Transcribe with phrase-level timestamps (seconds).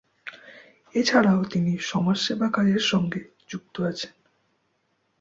[0.95, 4.13] এছাড়াও তিনি সমাজসেবা কাজের সঙ্গে যুক্ত আছেন।